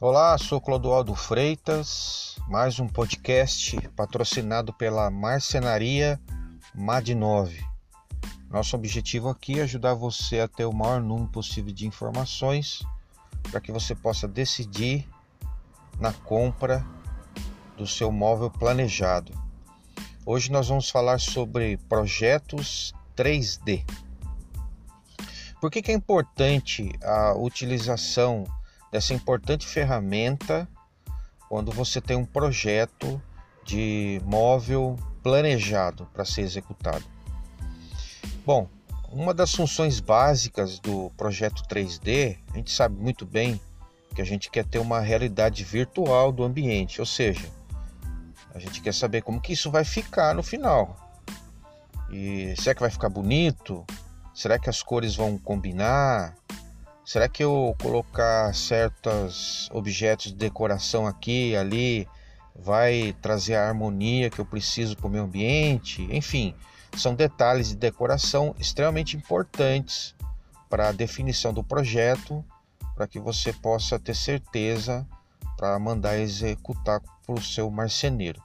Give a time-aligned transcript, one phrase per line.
[0.00, 6.20] Olá, sou Clodoaldo Freitas, mais um podcast patrocinado pela Marcenaria
[6.72, 7.58] MAD9.
[8.48, 12.80] Nosso objetivo aqui é ajudar você a ter o maior número possível de informações
[13.50, 15.04] para que você possa decidir
[15.98, 16.86] na compra
[17.76, 19.32] do seu móvel planejado.
[20.24, 23.84] Hoje nós vamos falar sobre projetos 3D.
[25.60, 28.44] Por que, que é importante a utilização
[28.90, 30.68] dessa importante ferramenta
[31.48, 33.20] quando você tem um projeto
[33.64, 37.04] de móvel planejado para ser executado.
[38.44, 38.68] Bom,
[39.10, 43.60] uma das funções básicas do projeto 3D, a gente sabe muito bem
[44.14, 47.48] que a gente quer ter uma realidade virtual do ambiente, ou seja,
[48.54, 50.96] a gente quer saber como que isso vai ficar no final.
[52.10, 53.84] E será que vai ficar bonito?
[54.34, 56.34] Será que as cores vão combinar?
[57.08, 62.06] Será que eu colocar certos objetos de decoração aqui e ali
[62.54, 66.06] vai trazer a harmonia que eu preciso para o meu ambiente?
[66.10, 66.54] Enfim,
[66.94, 70.14] são detalhes de decoração extremamente importantes
[70.68, 72.44] para a definição do projeto,
[72.94, 75.08] para que você possa ter certeza
[75.56, 78.42] para mandar executar para o seu marceneiro.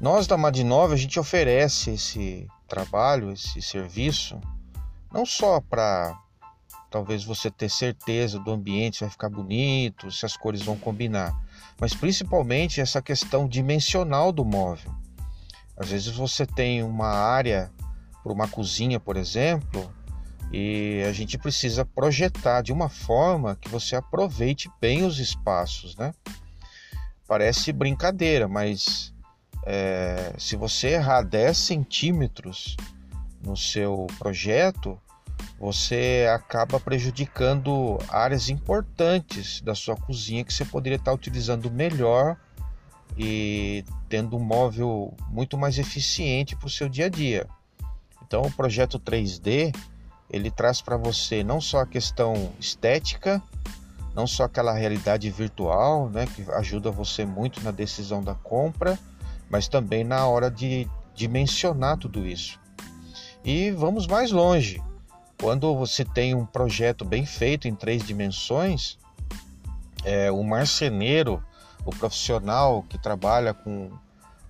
[0.00, 4.40] Nós da Madinova a gente oferece esse trabalho, esse serviço,
[5.12, 6.18] não só para
[6.90, 11.34] talvez você ter certeza do ambiente vai ficar bonito, se as cores vão combinar,
[11.80, 14.94] mas principalmente essa questão dimensional do móvel.
[15.76, 17.70] Às vezes você tem uma área
[18.22, 19.92] para uma cozinha, por exemplo,
[20.52, 26.12] e a gente precisa projetar de uma forma que você aproveite bem os espaços, né?
[27.26, 29.12] Parece brincadeira, mas
[29.64, 32.76] é, se você errar 10 centímetros
[33.44, 34.98] no seu projeto,
[35.58, 42.36] você acaba prejudicando áreas importantes da sua cozinha que você poderia estar utilizando melhor
[43.16, 47.46] e tendo um móvel muito mais eficiente para o seu dia a dia.
[48.22, 49.74] Então, o projeto 3D
[50.30, 53.42] ele traz para você não só a questão estética,
[54.14, 58.98] não só aquela realidade virtual, né, que ajuda você muito na decisão da compra,
[59.48, 62.60] mas também na hora de dimensionar tudo isso.
[63.44, 64.82] E vamos mais longe.
[65.40, 68.98] Quando você tem um projeto bem feito em três dimensões,
[70.04, 71.42] é, o marceneiro,
[71.84, 73.90] o profissional que trabalha com,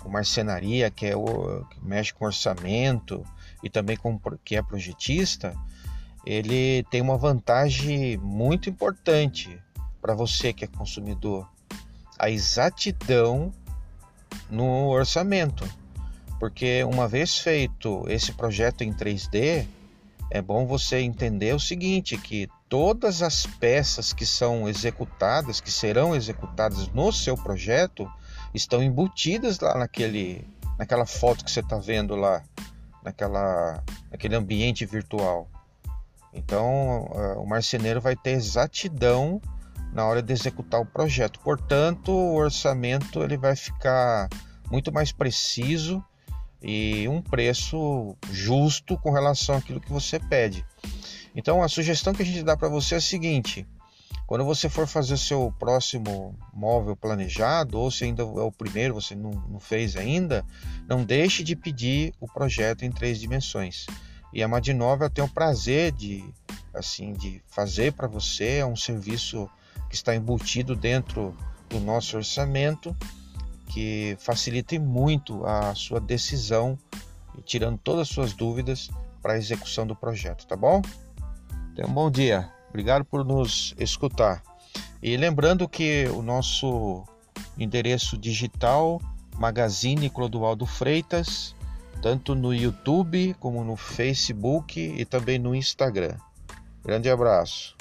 [0.00, 3.24] com marcenaria, que, é o, que mexe com orçamento
[3.62, 5.54] e também com, que é projetista,
[6.26, 9.60] ele tem uma vantagem muito importante
[10.00, 11.48] para você que é consumidor:
[12.18, 13.52] a exatidão
[14.50, 15.64] no orçamento.
[16.40, 19.64] Porque uma vez feito esse projeto em 3D,
[20.34, 26.16] é bom você entender o seguinte, que todas as peças que são executadas, que serão
[26.16, 28.10] executadas no seu projeto,
[28.54, 30.48] estão embutidas lá naquele,
[30.78, 32.42] naquela foto que você está vendo lá,
[33.04, 35.50] naquela, naquele ambiente virtual.
[36.32, 39.38] Então, eh, o marceneiro vai ter exatidão
[39.92, 41.40] na hora de executar o projeto.
[41.40, 44.30] Portanto, o orçamento ele vai ficar
[44.70, 46.02] muito mais preciso
[46.62, 50.64] e um preço justo com relação àquilo que você pede.
[51.34, 53.66] Então a sugestão que a gente dá para você é a seguinte:
[54.26, 59.14] quando você for fazer seu próximo móvel planejado, ou se ainda é o primeiro, você
[59.14, 60.44] não, não fez ainda,
[60.88, 63.86] não deixe de pedir o projeto em três dimensões.
[64.32, 66.24] E a Madinova tem o prazer de
[66.72, 69.50] assim de fazer para você, é um serviço
[69.90, 71.36] que está embutido dentro
[71.68, 72.96] do nosso orçamento
[73.72, 76.78] que facilite muito a sua decisão
[77.36, 78.90] e tirando todas as suas dúvidas
[79.22, 80.82] para a execução do projeto, tá bom?
[81.74, 82.50] Tenha um bom dia.
[82.68, 84.42] Obrigado por nos escutar.
[85.02, 87.04] E lembrando que o nosso
[87.58, 89.00] endereço digital
[89.38, 91.54] Magazine Clodoaldo Freitas,
[92.02, 96.16] tanto no YouTube como no Facebook e também no Instagram.
[96.84, 97.76] Grande abraço.